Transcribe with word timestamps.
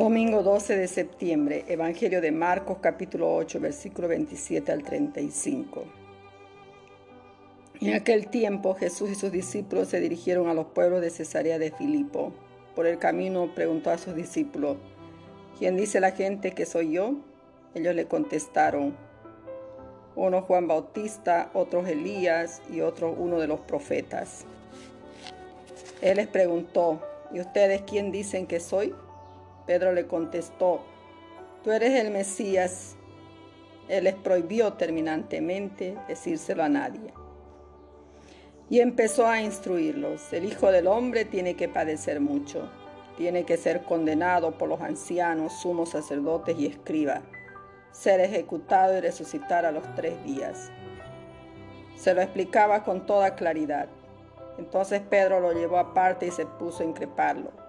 Domingo 0.00 0.42
12 0.42 0.78
de 0.78 0.88
septiembre, 0.88 1.66
Evangelio 1.68 2.22
de 2.22 2.32
Marcos 2.32 2.78
capítulo 2.80 3.34
8, 3.34 3.60
versículo 3.60 4.08
27 4.08 4.72
al 4.72 4.82
35. 4.82 5.84
En 7.82 7.92
aquel 7.92 8.28
tiempo 8.28 8.74
Jesús 8.74 9.10
y 9.10 9.14
sus 9.14 9.30
discípulos 9.30 9.88
se 9.88 10.00
dirigieron 10.00 10.48
a 10.48 10.54
los 10.54 10.68
pueblos 10.68 11.02
de 11.02 11.10
Cesarea 11.10 11.58
de 11.58 11.70
Filipo. 11.70 12.32
Por 12.74 12.86
el 12.86 12.98
camino 12.98 13.54
preguntó 13.54 13.90
a 13.90 13.98
sus 13.98 14.14
discípulos, 14.14 14.78
¿quién 15.58 15.76
dice 15.76 16.00
la 16.00 16.12
gente 16.12 16.52
que 16.52 16.64
soy 16.64 16.92
yo? 16.92 17.16
Ellos 17.74 17.94
le 17.94 18.06
contestaron, 18.06 18.96
uno 20.16 20.40
Juan 20.40 20.66
Bautista, 20.66 21.50
otros 21.52 21.86
Elías 21.86 22.62
y 22.72 22.80
otro 22.80 23.12
uno 23.12 23.38
de 23.38 23.48
los 23.48 23.60
profetas. 23.60 24.46
Él 26.00 26.16
les 26.16 26.26
preguntó, 26.26 27.02
¿y 27.34 27.40
ustedes 27.40 27.82
quién 27.82 28.12
dicen 28.12 28.46
que 28.46 28.60
soy? 28.60 28.94
Pedro 29.70 29.92
le 29.92 30.08
contestó, 30.08 30.80
tú 31.62 31.70
eres 31.70 31.92
el 31.92 32.10
Mesías. 32.10 32.96
Él 33.86 34.02
les 34.02 34.16
prohibió 34.16 34.72
terminantemente 34.72 35.96
decírselo 36.08 36.64
a 36.64 36.68
nadie. 36.68 37.14
Y 38.68 38.80
empezó 38.80 39.28
a 39.28 39.40
instruirlos. 39.40 40.32
El 40.32 40.46
Hijo 40.46 40.72
del 40.72 40.88
Hombre 40.88 41.24
tiene 41.24 41.54
que 41.54 41.68
padecer 41.68 42.20
mucho. 42.20 42.68
Tiene 43.16 43.44
que 43.44 43.56
ser 43.56 43.84
condenado 43.84 44.58
por 44.58 44.68
los 44.68 44.80
ancianos, 44.80 45.52
sumos 45.62 45.90
sacerdotes 45.90 46.58
y 46.58 46.66
escribas. 46.66 47.20
Ser 47.92 48.18
ejecutado 48.18 48.98
y 48.98 49.00
resucitar 49.02 49.64
a 49.64 49.70
los 49.70 49.84
tres 49.94 50.20
días. 50.24 50.72
Se 51.94 52.12
lo 52.12 52.22
explicaba 52.22 52.82
con 52.82 53.06
toda 53.06 53.36
claridad. 53.36 53.88
Entonces 54.58 55.00
Pedro 55.00 55.38
lo 55.38 55.52
llevó 55.52 55.78
aparte 55.78 56.26
y 56.26 56.32
se 56.32 56.44
puso 56.44 56.82
a 56.82 56.86
increparlo. 56.86 57.59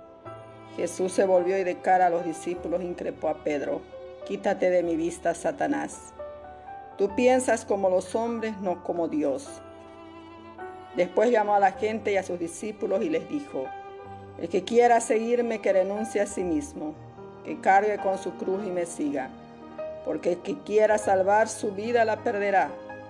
Jesús 0.76 1.12
se 1.12 1.26
volvió 1.26 1.58
y 1.58 1.64
de 1.64 1.78
cara 1.80 2.08
a 2.08 2.10
los 2.10 2.26
discípulos 2.26 2.82
increpó 2.82 3.28
a 3.30 3.44
Pedro, 3.44 3.82
Quítate 4.26 4.70
de 4.70 4.84
mi 4.84 4.96
vista, 4.96 5.34
Satanás. 5.34 6.14
Tú 6.98 7.16
piensas 7.16 7.66
como 7.66 7.90
los 7.90 8.14
hombres, 8.16 8.56
no 8.62 8.84
como 8.84 9.08
Dios. 9.08 9.50
Después 10.96 11.32
llamó 11.32 11.56
a 11.56 11.60
la 11.60 11.72
gente 11.72 12.12
y 12.12 12.18
a 12.18 12.24
sus 12.24 12.38
discípulos 12.38 13.02
y 13.02 13.10
les 13.10 13.28
dijo, 13.28 13.66
El 14.40 14.48
que 14.48 14.64
quiera 14.64 15.02
seguirme, 15.02 15.60
que 15.60 15.74
renuncie 15.74 16.22
a 16.22 16.28
sí 16.28 16.44
mismo, 16.44 16.94
que 17.44 17.60
cargue 17.60 17.98
con 17.98 18.18
su 18.20 18.34
cruz 18.36 18.66
y 18.66 18.70
me 18.70 18.86
siga, 18.86 19.30
porque 20.06 20.34
el 20.34 20.42
que 20.42 20.60
quiera 20.60 20.98
salvar 20.98 21.50
su 21.50 21.72
vida 21.72 22.06
la 22.06 22.24
perderá, 22.24 22.70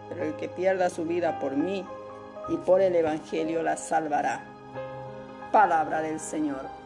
pero 0.10 0.24
el 0.24 0.36
que 0.36 0.48
pierda 0.48 0.90
su 0.90 1.06
vida 1.06 1.40
por 1.40 1.58
mí 1.58 1.86
y 2.50 2.58
por 2.58 2.82
el 2.82 2.96
Evangelio 2.96 3.62
la 3.64 3.78
salvará. 3.78 4.46
Palabra 5.52 6.02
del 6.02 6.20
Señor. 6.20 6.81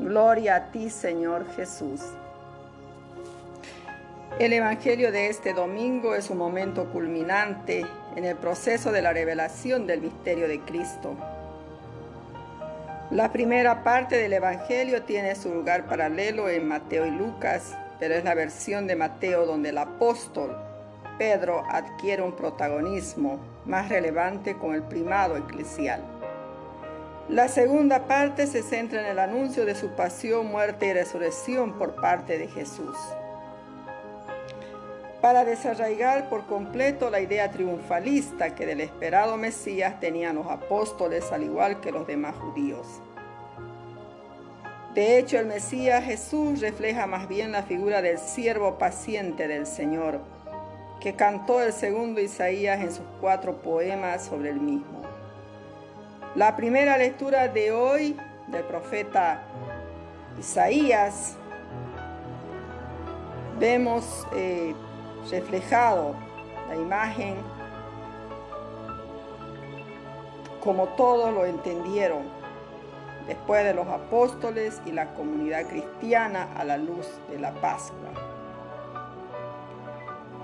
Gloria 0.00 0.56
a 0.56 0.70
ti, 0.70 0.88
Señor 0.88 1.44
Jesús. 1.56 2.00
El 4.38 4.54
Evangelio 4.54 5.12
de 5.12 5.28
este 5.28 5.52
domingo 5.52 6.14
es 6.14 6.30
un 6.30 6.38
momento 6.38 6.86
culminante 6.86 7.84
en 8.16 8.24
el 8.24 8.34
proceso 8.36 8.92
de 8.92 9.02
la 9.02 9.12
revelación 9.12 9.86
del 9.86 10.00
misterio 10.00 10.48
de 10.48 10.58
Cristo. 10.60 11.14
La 13.10 13.30
primera 13.30 13.84
parte 13.84 14.16
del 14.16 14.32
Evangelio 14.32 15.02
tiene 15.02 15.34
su 15.34 15.52
lugar 15.52 15.84
paralelo 15.84 16.48
en 16.48 16.66
Mateo 16.66 17.04
y 17.04 17.10
Lucas, 17.10 17.76
pero 17.98 18.14
es 18.14 18.24
la 18.24 18.34
versión 18.34 18.86
de 18.86 18.96
Mateo 18.96 19.44
donde 19.44 19.68
el 19.68 19.76
apóstol 19.76 20.56
Pedro 21.18 21.62
adquiere 21.68 22.22
un 22.22 22.32
protagonismo 22.32 23.38
más 23.66 23.90
relevante 23.90 24.56
con 24.56 24.74
el 24.74 24.82
primado 24.82 25.36
eclesial. 25.36 26.19
La 27.30 27.46
segunda 27.46 28.08
parte 28.08 28.48
se 28.48 28.60
centra 28.60 29.02
en 29.02 29.06
el 29.06 29.20
anuncio 29.20 29.64
de 29.64 29.76
su 29.76 29.90
pasión, 29.90 30.46
muerte 30.50 30.86
y 30.86 30.92
resurrección 30.92 31.78
por 31.78 31.94
parte 31.94 32.38
de 32.38 32.48
Jesús. 32.48 32.96
Para 35.20 35.44
desarraigar 35.44 36.28
por 36.28 36.46
completo 36.46 37.08
la 37.08 37.20
idea 37.20 37.52
triunfalista 37.52 38.56
que 38.56 38.66
del 38.66 38.80
esperado 38.80 39.36
Mesías 39.36 40.00
tenían 40.00 40.34
los 40.34 40.48
apóstoles 40.48 41.30
al 41.30 41.44
igual 41.44 41.80
que 41.80 41.92
los 41.92 42.04
demás 42.04 42.34
judíos. 42.34 43.00
De 44.94 45.16
hecho, 45.16 45.38
el 45.38 45.46
Mesías 45.46 46.02
Jesús 46.02 46.60
refleja 46.60 47.06
más 47.06 47.28
bien 47.28 47.52
la 47.52 47.62
figura 47.62 48.02
del 48.02 48.18
siervo 48.18 48.76
paciente 48.76 49.46
del 49.46 49.68
Señor, 49.68 50.18
que 50.98 51.14
cantó 51.14 51.62
el 51.62 51.72
segundo 51.72 52.20
Isaías 52.20 52.80
en 52.80 52.90
sus 52.90 53.06
cuatro 53.20 53.62
poemas 53.62 54.24
sobre 54.24 54.50
el 54.50 54.58
mismo. 54.58 54.99
La 56.36 56.54
primera 56.54 56.96
lectura 56.96 57.48
de 57.48 57.72
hoy 57.72 58.16
del 58.46 58.62
profeta 58.62 59.42
Isaías, 60.38 61.36
vemos 63.58 64.26
eh, 64.34 64.74
reflejado 65.28 66.14
la 66.68 66.76
imagen 66.76 67.34
como 70.62 70.88
todos 70.90 71.32
lo 71.34 71.44
entendieron 71.44 72.22
después 73.26 73.64
de 73.64 73.74
los 73.74 73.88
apóstoles 73.88 74.80
y 74.86 74.92
la 74.92 75.14
comunidad 75.14 75.66
cristiana 75.66 76.48
a 76.56 76.64
la 76.64 76.76
luz 76.76 77.08
de 77.28 77.40
la 77.40 77.52
Pascua. 77.54 78.10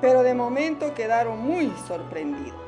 Pero 0.01 0.23
de 0.23 0.35
momento 0.35 0.95
quedaron 0.95 1.39
muy 1.39 1.73
sorprendidos. 1.87 2.66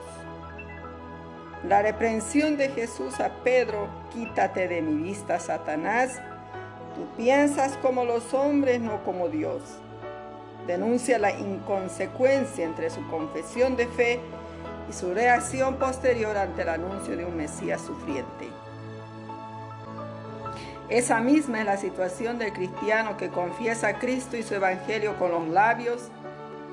La 1.64 1.82
reprensión 1.82 2.56
de 2.56 2.68
Jesús 2.68 3.18
a 3.18 3.30
Pedro, 3.42 3.88
quítate 4.12 4.68
de 4.68 4.80
mi 4.80 5.02
vista, 5.02 5.40
Satanás, 5.40 6.20
tú 6.94 7.04
piensas 7.16 7.76
como 7.78 8.04
los 8.04 8.32
hombres, 8.32 8.80
no 8.80 9.02
como 9.02 9.28
Dios. 9.28 9.62
Denuncia 10.68 11.18
la 11.18 11.32
inconsecuencia 11.32 12.64
entre 12.64 12.90
su 12.90 13.04
confesión 13.08 13.74
de 13.74 13.88
fe 13.88 14.20
y 14.88 14.92
su 14.92 15.12
reacción 15.12 15.76
posterior 15.76 16.36
ante 16.36 16.62
el 16.62 16.68
anuncio 16.68 17.16
de 17.16 17.24
un 17.24 17.36
Mesías 17.36 17.80
sufriente. 17.80 18.48
Esa 20.88 21.20
misma 21.20 21.58
es 21.60 21.66
la 21.66 21.76
situación 21.76 22.38
del 22.38 22.52
cristiano 22.52 23.16
que 23.16 23.30
confiesa 23.30 23.88
a 23.88 23.98
Cristo 23.98 24.36
y 24.36 24.44
su 24.44 24.54
Evangelio 24.54 25.18
con 25.18 25.32
los 25.32 25.48
labios 25.48 26.08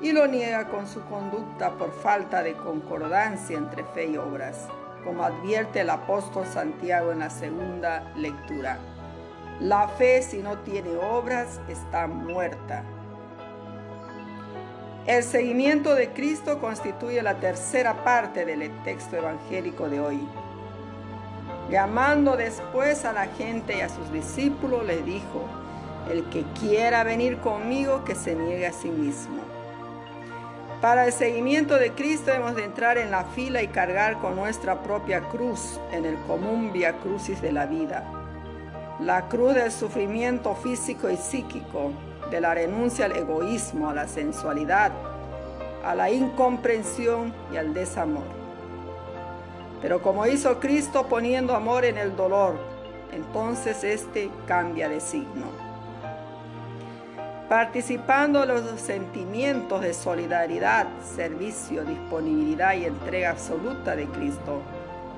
y 0.06 0.12
lo 0.12 0.28
niega 0.28 0.68
con 0.68 0.86
su 0.86 1.02
conducta 1.06 1.72
por 1.72 1.90
falta 1.90 2.40
de 2.40 2.54
concordancia 2.54 3.58
entre 3.58 3.82
fe 3.82 4.06
y 4.06 4.16
obras, 4.16 4.68
como 5.02 5.24
advierte 5.24 5.80
el 5.80 5.90
apóstol 5.90 6.46
Santiago 6.46 7.10
en 7.10 7.18
la 7.18 7.30
segunda 7.30 8.12
lectura. 8.14 8.78
La 9.58 9.88
fe 9.88 10.22
si 10.22 10.38
no 10.38 10.58
tiene 10.58 10.96
obras 10.96 11.60
está 11.66 12.06
muerta. 12.06 12.84
El 15.08 15.24
seguimiento 15.24 15.96
de 15.96 16.10
Cristo 16.10 16.60
constituye 16.60 17.20
la 17.20 17.40
tercera 17.40 18.04
parte 18.04 18.44
del 18.44 18.70
texto 18.84 19.16
evangélico 19.16 19.88
de 19.88 19.98
hoy. 19.98 20.20
Llamando 21.68 22.36
después 22.36 23.04
a 23.04 23.12
la 23.12 23.26
gente 23.26 23.78
y 23.78 23.80
a 23.80 23.88
sus 23.88 24.12
discípulos, 24.12 24.86
le 24.86 25.02
dijo, 25.02 25.48
el 26.08 26.28
que 26.30 26.44
quiera 26.60 27.02
venir 27.02 27.38
conmigo, 27.38 28.04
que 28.04 28.14
se 28.14 28.36
niegue 28.36 28.68
a 28.68 28.72
sí 28.72 28.88
mismo 28.88 29.55
para 30.80 31.06
el 31.06 31.12
seguimiento 31.12 31.78
de 31.78 31.92
Cristo 31.92 32.32
hemos 32.32 32.54
de 32.54 32.64
entrar 32.64 32.98
en 32.98 33.10
la 33.10 33.24
fila 33.24 33.62
y 33.62 33.68
cargar 33.68 34.18
con 34.18 34.36
nuestra 34.36 34.82
propia 34.82 35.20
cruz 35.20 35.80
en 35.92 36.04
el 36.04 36.16
común 36.26 36.72
via 36.72 36.92
crucis 36.98 37.40
de 37.40 37.52
la 37.52 37.66
vida. 37.66 38.04
La 39.00 39.28
cruz 39.28 39.54
del 39.54 39.72
sufrimiento 39.72 40.54
físico 40.54 41.10
y 41.10 41.16
psíquico, 41.16 41.92
de 42.30 42.40
la 42.40 42.54
renuncia 42.54 43.06
al 43.06 43.16
egoísmo, 43.16 43.88
a 43.88 43.94
la 43.94 44.08
sensualidad, 44.08 44.92
a 45.84 45.94
la 45.94 46.10
incomprensión 46.10 47.32
y 47.52 47.56
al 47.56 47.72
desamor. 47.72 48.24
Pero 49.80 50.02
como 50.02 50.26
hizo 50.26 50.58
Cristo 50.60 51.06
poniendo 51.06 51.54
amor 51.54 51.84
en 51.84 51.96
el 51.96 52.16
dolor, 52.16 52.56
entonces 53.12 53.82
este 53.84 54.30
cambia 54.46 54.88
de 54.88 55.00
signo 55.00 55.66
participando 57.48 58.40
de 58.40 58.46
los 58.46 58.80
sentimientos 58.80 59.80
de 59.80 59.94
solidaridad, 59.94 60.86
servicio, 61.16 61.84
disponibilidad 61.84 62.74
y 62.74 62.86
entrega 62.86 63.30
absoluta 63.30 63.94
de 63.94 64.06
Cristo, 64.06 64.60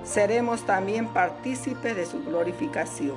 seremos 0.05 0.63
también 0.67 1.09
partícipes 1.09 1.97
de 1.97 2.05
su 2.05 2.23
glorificación. 2.25 3.17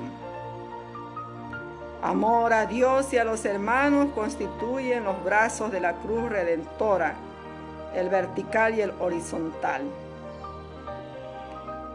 Amor 2.02 2.52
a 2.52 2.66
Dios 2.66 3.12
y 3.12 3.18
a 3.18 3.24
los 3.24 3.44
hermanos 3.44 4.08
constituyen 4.14 5.04
los 5.04 5.22
brazos 5.22 5.70
de 5.70 5.80
la 5.80 5.92
cruz 5.94 6.30
redentora, 6.30 7.14
el 7.94 8.08
vertical 8.08 8.74
y 8.74 8.80
el 8.80 8.92
horizontal. 8.98 9.82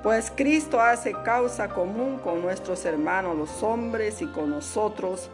Pues 0.04 0.32
Cristo 0.34 0.80
hace 0.80 1.12
causa 1.24 1.68
común 1.68 2.20
con 2.24 2.42
nuestros 2.42 2.86
hermanos 2.86 3.36
los 3.36 3.64
hombres 3.64 4.22
y 4.22 4.28
con 4.28 4.52
nosotros, 4.52 5.30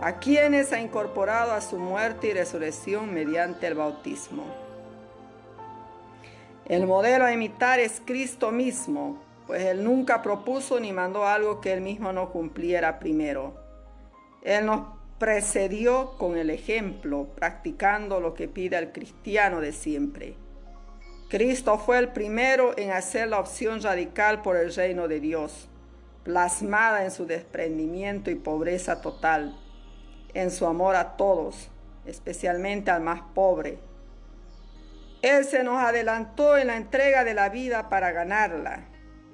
a 0.00 0.18
quienes 0.18 0.72
ha 0.72 0.80
incorporado 0.80 1.52
a 1.52 1.60
su 1.60 1.78
muerte 1.78 2.28
y 2.28 2.32
resurrección 2.32 3.12
mediante 3.14 3.66
el 3.66 3.74
bautismo. 3.74 4.44
El 6.66 6.86
modelo 6.86 7.24
a 7.24 7.32
imitar 7.32 7.78
es 7.78 8.02
Cristo 8.04 8.50
mismo, 8.50 9.22
pues 9.46 9.62
Él 9.64 9.84
nunca 9.84 10.22
propuso 10.22 10.80
ni 10.80 10.92
mandó 10.92 11.24
algo 11.24 11.60
que 11.60 11.72
Él 11.72 11.80
mismo 11.80 12.12
no 12.12 12.30
cumpliera 12.30 12.98
primero. 12.98 13.54
Él 14.42 14.66
nos 14.66 14.82
precedió 15.18 16.16
con 16.18 16.36
el 16.36 16.50
ejemplo, 16.50 17.28
practicando 17.34 18.20
lo 18.20 18.34
que 18.34 18.48
pide 18.48 18.76
al 18.76 18.92
cristiano 18.92 19.60
de 19.60 19.72
siempre. 19.72 20.34
Cristo 21.28 21.78
fue 21.78 21.98
el 21.98 22.08
primero 22.08 22.76
en 22.76 22.90
hacer 22.90 23.28
la 23.28 23.40
opción 23.40 23.82
radical 23.82 24.42
por 24.42 24.56
el 24.56 24.74
reino 24.74 25.08
de 25.08 25.20
Dios, 25.20 25.68
plasmada 26.22 27.04
en 27.04 27.10
su 27.10 27.26
desprendimiento 27.26 28.30
y 28.30 28.34
pobreza 28.34 29.00
total, 29.00 29.56
en 30.36 30.50
su 30.50 30.66
amor 30.66 30.96
a 30.96 31.16
todos, 31.16 31.68
especialmente 32.04 32.90
al 32.90 33.00
más 33.00 33.22
pobre. 33.34 33.78
Él 35.22 35.44
se 35.44 35.64
nos 35.64 35.82
adelantó 35.82 36.58
en 36.58 36.66
la 36.66 36.76
entrega 36.76 37.24
de 37.24 37.32
la 37.32 37.48
vida 37.48 37.88
para 37.88 38.12
ganarla, 38.12 38.84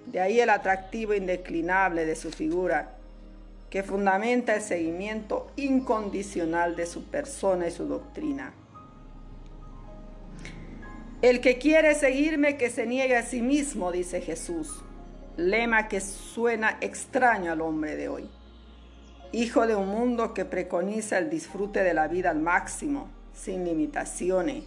de 0.06 0.20
ahí 0.20 0.40
el 0.40 0.50
atractivo 0.50 1.12
indeclinable 1.12 2.06
de 2.06 2.14
su 2.14 2.30
figura 2.30 2.92
que 3.68 3.82
fundamenta 3.82 4.54
el 4.54 4.60
seguimiento 4.60 5.50
incondicional 5.56 6.76
de 6.76 6.86
su 6.86 7.04
persona 7.04 7.66
y 7.66 7.70
su 7.70 7.86
doctrina. 7.86 8.52
El 11.22 11.40
que 11.40 11.56
quiere 11.58 11.94
seguirme, 11.94 12.58
que 12.58 12.68
se 12.68 12.86
niegue 12.86 13.16
a 13.16 13.22
sí 13.22 13.40
mismo, 13.40 13.90
dice 13.90 14.20
Jesús, 14.20 14.84
lema 15.36 15.88
que 15.88 16.00
suena 16.00 16.76
extraño 16.80 17.50
al 17.50 17.60
hombre 17.62 17.96
de 17.96 18.08
hoy. 18.08 18.30
Hijo 19.34 19.66
de 19.66 19.74
un 19.74 19.88
mundo 19.88 20.34
que 20.34 20.44
preconiza 20.44 21.16
el 21.16 21.30
disfrute 21.30 21.82
de 21.82 21.94
la 21.94 22.06
vida 22.06 22.28
al 22.28 22.38
máximo, 22.38 23.08
sin 23.32 23.64
limitaciones, 23.64 24.64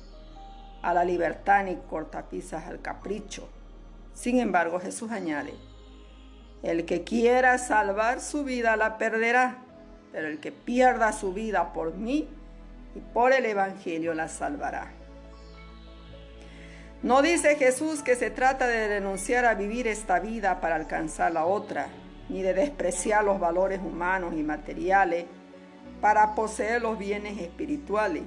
a 0.81 0.91
la 0.91 1.06
libertad 1.06 1.65
ni 1.65 1.75
cortapisas 1.75 2.65
al 2.65 2.81
capricho. 2.81 3.47
Sin 4.15 4.39
embargo, 4.39 4.79
Jesús 4.79 5.12
añade, 5.12 5.53
el 6.63 6.85
que 6.85 7.03
quiera 7.03 7.59
salvar 7.59 8.21
su 8.21 8.44
vida 8.44 8.75
la 8.75 8.97
perderá, 8.97 9.59
pero 10.12 10.27
el 10.27 10.39
que 10.39 10.51
pierda 10.51 11.13
su 11.13 11.31
vida 11.31 11.71
por 11.71 11.94
mí 11.94 12.27
y 12.95 13.00
por 13.13 13.33
el 13.33 13.45
Evangelio 13.45 14.15
la 14.15 14.27
salvará. 14.27 14.91
No 17.03 17.21
dice 17.21 17.56
Jesús 17.56 18.01
que 18.01 18.15
se 18.15 18.31
trata 18.31 18.65
de 18.65 18.88
renunciar 18.88 19.45
a 19.45 19.53
vivir 19.53 19.85
esta 19.85 20.19
vida 20.19 20.59
para 20.59 20.73
alcanzar 20.73 21.31
la 21.33 21.45
otra, 21.45 21.88
ni 22.30 22.42
de 22.42 22.54
despreciar 22.54 23.24
los 23.24 23.39
valores 23.39 23.80
humanos 23.80 24.33
y 24.36 24.44
materiales 24.44 25.25
para 26.01 26.36
poseer 26.36 26.81
los 26.81 26.98
bienes 26.98 27.39
espirituales. 27.39 28.24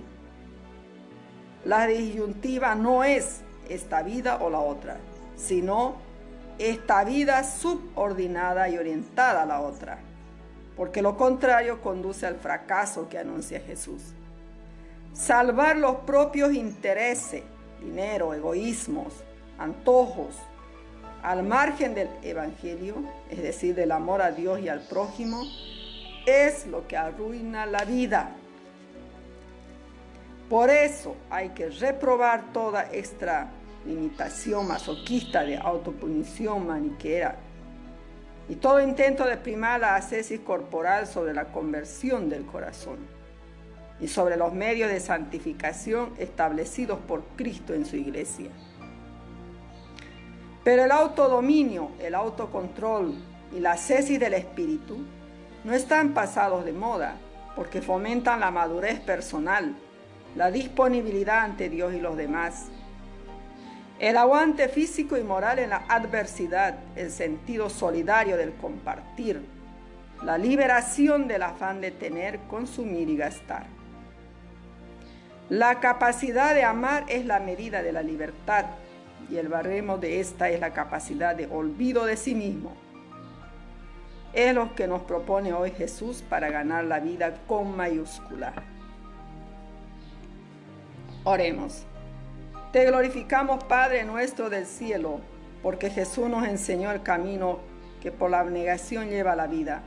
La 1.65 1.87
disyuntiva 1.87 2.75
no 2.75 3.05
es 3.05 3.43
esta 3.69 4.03
vida 4.03 4.39
o 4.41 4.51
la 4.51 4.61
otra, 4.61 4.99
sino 5.37 5.97
esta 6.59 7.05
vida 7.05 7.45
subordinada 7.45 8.69
y 8.69 8.79
orientada 8.79 9.43
a 9.43 9.47
la 9.47 9.61
otra, 9.61 9.99
porque 10.77 11.03
lo 11.03 11.17
contrario 11.17 11.81
conduce 11.81 12.27
al 12.27 12.37
fracaso 12.37 13.09
que 13.09 13.19
anuncia 13.19 13.61
Jesús. 13.61 14.15
Salvar 15.13 15.77
los 15.77 15.97
propios 15.99 16.53
intereses, 16.53 17.43
dinero, 17.81 18.35
egoísmos, 18.35 19.13
antojos, 19.59 20.37
al 21.23 21.43
margen 21.43 21.95
del 21.95 22.09
Evangelio, 22.23 22.97
es 23.31 23.43
decir, 23.43 23.75
del 23.75 23.93
amor 23.93 24.23
a 24.23 24.31
Dios 24.31 24.61
y 24.61 24.69
al 24.69 24.81
prójimo, 24.81 25.43
es 26.27 26.67
lo 26.67 26.87
que 26.87 26.97
arruina 26.97 27.67
la 27.67 27.85
vida. 27.85 28.31
Por 30.49 30.71
eso 30.71 31.17
hay 31.31 31.51
que 31.51 31.69
reprobar 31.69 32.53
toda 32.53 32.89
extra 32.93 33.51
limitación 33.87 34.67
masoquista 34.69 35.43
de 35.43 35.57
autopunición 35.57 36.67
maniquera 36.67 37.37
y 38.49 38.57
todo 38.57 38.81
intento 38.81 39.27
de 39.27 39.37
primar 39.37 39.81
la 39.81 39.97
ascesis 39.97 40.41
corporal 40.41 41.07
sobre 41.07 41.35
la 41.35 41.53
conversión 41.53 42.31
del 42.31 42.47
corazón 42.47 42.97
y 44.01 44.09
sobre 44.09 44.37
los 44.37 44.55
medios 44.55 44.91
de 44.91 45.01
santificación 45.01 46.15
establecidos 46.19 46.99
por 47.01 47.25
Cristo 47.37 47.75
en 47.75 47.85
su 47.85 47.97
iglesia. 47.97 48.51
Pero 50.69 50.85
el 50.85 50.93
autodominio, 50.93 51.93
el 51.99 52.15
autocontrol 52.15 53.15
y 53.57 53.59
la 53.59 53.73
ascesis 53.73 54.21
del 54.21 54.35
espíritu 54.35 54.99
no 55.65 55.73
están 55.73 56.13
pasados 56.13 56.67
de 56.67 56.75
moda 56.75 57.17
porque 57.57 57.81
fomentan 57.81 58.41
la 58.41 58.51
madurez 58.51 59.01
personal, 59.01 59.75
la 60.37 60.51
disponibilidad 60.51 61.39
ante 61.39 61.71
Dios 61.71 61.95
y 61.95 62.01
los 62.01 62.19
demás, 62.19 62.67
el 63.99 64.19
aguante 64.19 64.69
físico 64.69 65.17
y 65.17 65.23
moral 65.23 65.59
en 65.59 65.71
la 65.71 65.87
adversidad, 65.89 66.75
el 66.97 67.11
sentido 67.13 67.71
solidario 67.71 68.37
del 68.37 68.53
compartir, 68.53 69.41
la 70.23 70.37
liberación 70.37 71.29
del 71.29 71.45
afán 71.45 71.81
de 71.81 71.93
tener, 71.93 72.41
consumir 72.41 73.09
y 73.09 73.17
gastar. 73.17 73.65
La 75.49 75.81
capacidad 75.81 76.55
de 76.55 76.65
amar 76.65 77.07
es 77.09 77.25
la 77.25 77.41
medida 77.41 77.83
de 77.83 77.93
la 77.93 78.03
libertad 78.03 78.67
y 79.31 79.37
el 79.37 79.49
barremo 79.49 79.99
de 79.99 80.21
esta 80.21 80.49
es 80.49 80.61
la 80.61 80.73
capacidad 80.73 81.35
de 81.35 81.47
olvido 81.47 82.05
de 82.05 82.17
sí 82.17 82.35
mismo. 82.35 82.73
Es 84.33 84.55
lo 84.55 84.75
que 84.75 84.87
nos 84.87 85.03
propone 85.03 85.53
hoy 85.53 85.71
Jesús 85.71 86.23
para 86.29 86.51
ganar 86.51 86.85
la 86.85 87.01
vida 87.01 87.35
con 87.47 87.77
mayúscula. 87.77 88.53
Oremos. 91.25 91.85
Te 92.73 92.85
glorificamos, 92.87 93.65
Padre 93.65 94.05
nuestro 94.05 94.51
del 94.51 94.67
cielo, 94.67 95.21
porque 95.63 95.91
Jesús 95.91 96.29
nos 96.29 96.47
enseñó 96.47 96.91
el 96.93 97.03
camino 97.03 97.61
que 98.01 98.13
por 98.13 98.31
la 98.31 98.41
abnegación 98.41 99.09
lleva 99.09 99.35
la 99.35 99.47
vida. 99.47 99.83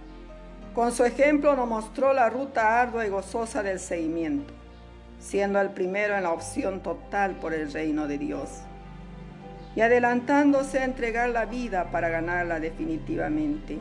Con 0.73 0.91
su 0.91 1.03
ejemplo 1.03 1.55
nos 1.55 1.67
mostró 1.67 2.13
la 2.13 2.29
ruta 2.29 2.81
ardua 2.81 3.05
y 3.05 3.09
gozosa 3.09 3.61
del 3.61 3.79
seguimiento, 3.79 4.53
siendo 5.19 5.59
el 5.61 5.69
primero 5.69 6.15
en 6.15 6.23
la 6.23 6.31
opción 6.31 6.81
total 6.81 7.35
por 7.35 7.53
el 7.53 7.71
reino 7.71 8.07
de 8.07 8.17
Dios. 8.17 8.61
Y 9.75 9.81
adelantándose 9.81 10.79
a 10.79 10.85
entregar 10.85 11.29
la 11.29 11.45
vida 11.45 11.91
para 11.91 12.09
ganarla 12.09 12.59
definitivamente. 12.59 13.79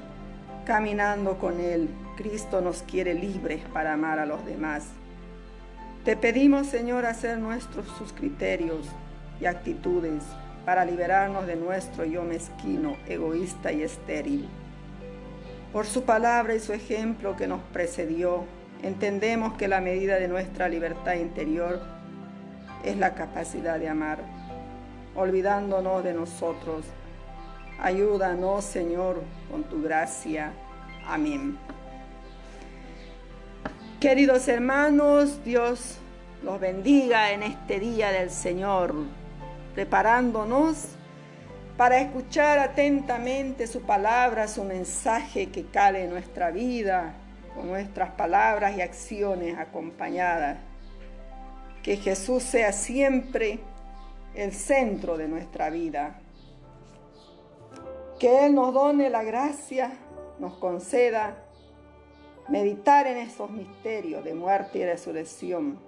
Caminando 0.64 1.38
con 1.38 1.60
Él, 1.60 1.88
Cristo 2.16 2.60
nos 2.60 2.82
quiere 2.82 3.14
libres 3.14 3.62
para 3.72 3.94
amar 3.94 4.18
a 4.18 4.26
los 4.26 4.44
demás 4.44 4.84
te 6.04 6.16
pedimos, 6.16 6.66
Señor, 6.66 7.04
hacer 7.04 7.36
nuestros 7.36 7.86
sus 7.98 8.14
criterios 8.14 8.88
y 9.38 9.44
actitudes 9.44 10.22
para 10.64 10.86
liberarnos 10.86 11.46
de 11.46 11.56
nuestro 11.56 12.06
yo 12.06 12.22
mezquino, 12.22 12.96
egoísta 13.06 13.70
y 13.70 13.82
estéril. 13.82 14.48
Por 15.74 15.84
su 15.84 16.04
palabra 16.04 16.54
y 16.54 16.60
su 16.60 16.72
ejemplo 16.72 17.36
que 17.36 17.46
nos 17.46 17.60
precedió, 17.74 18.44
entendemos 18.82 19.58
que 19.58 19.68
la 19.68 19.82
medida 19.82 20.14
de 20.16 20.28
nuestra 20.28 20.70
libertad 20.70 21.16
interior 21.16 21.82
es 22.82 22.96
la 22.96 23.14
capacidad 23.14 23.78
de 23.78 23.90
amar, 23.90 24.20
olvidándonos 25.14 26.04
de 26.04 26.14
nosotros. 26.14 26.84
Ayúdanos, 27.78 28.64
Señor, 28.64 29.22
con 29.50 29.64
tu 29.64 29.82
gracia. 29.82 30.52
Amén. 31.06 31.58
Queridos 34.00 34.48
hermanos, 34.48 35.44
Dios 35.44 35.98
los 36.42 36.58
bendiga 36.58 37.32
en 37.32 37.42
este 37.42 37.80
día 37.80 38.12
del 38.12 38.30
Señor, 38.30 38.94
preparándonos 39.74 40.88
para 41.76 41.98
escuchar 42.00 42.58
atentamente 42.58 43.66
su 43.66 43.82
palabra, 43.82 44.48
su 44.48 44.64
mensaje 44.64 45.50
que 45.50 45.64
cale 45.64 46.04
en 46.04 46.10
nuestra 46.10 46.50
vida, 46.50 47.14
con 47.54 47.68
nuestras 47.68 48.10
palabras 48.10 48.76
y 48.76 48.82
acciones 48.82 49.58
acompañadas. 49.58 50.58
Que 51.82 51.96
Jesús 51.96 52.42
sea 52.42 52.72
siempre 52.72 53.60
el 54.34 54.52
centro 54.52 55.16
de 55.16 55.28
nuestra 55.28 55.70
vida. 55.70 56.20
Que 58.18 58.46
Él 58.46 58.54
nos 58.54 58.74
done 58.74 59.10
la 59.10 59.22
gracia, 59.22 59.92
nos 60.38 60.54
conceda 60.54 61.44
meditar 62.48 63.06
en 63.06 63.16
esos 63.18 63.50
misterios 63.50 64.24
de 64.24 64.34
muerte 64.34 64.78
y 64.78 64.84
resurrección 64.84 65.78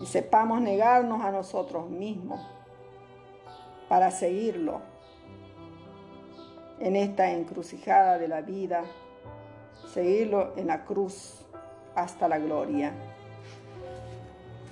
y 0.00 0.06
sepamos 0.06 0.60
negarnos 0.60 1.24
a 1.24 1.32
nosotros 1.32 1.88
mismos 1.88 2.40
para 3.88 4.10
seguirlo 4.10 4.80
en 6.78 6.94
esta 6.94 7.32
encrucijada 7.32 8.18
de 8.18 8.28
la 8.28 8.42
vida, 8.42 8.84
seguirlo 9.92 10.52
en 10.56 10.68
la 10.68 10.84
cruz 10.84 11.46
hasta 11.94 12.28
la 12.28 12.38
gloria. 12.38 12.92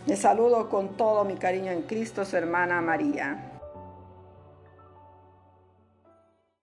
Les 0.07 0.21
saludo 0.21 0.69
con 0.69 0.91
todo 0.97 1.25
mi 1.25 1.35
cariño 1.35 1.73
en 1.73 1.83
Cristo, 1.83 2.25
su 2.25 2.37
hermana 2.37 2.81
María. 2.81 3.56